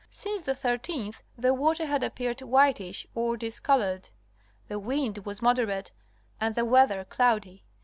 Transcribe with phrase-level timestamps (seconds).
[0.09, 4.09] Since the 13th the water had appeared whitish or discolored.
[4.67, 5.91] The wind was moderate
[6.39, 7.65] and the weather cloudy.